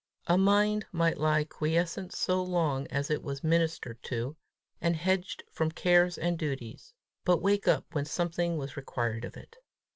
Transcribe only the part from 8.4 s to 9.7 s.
was required of it!